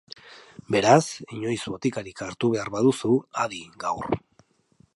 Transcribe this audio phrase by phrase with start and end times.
[0.75, 1.03] Beraz,
[1.39, 3.13] inoiz botikarik hartu behar baduzu,
[3.45, 4.09] adi, gaur.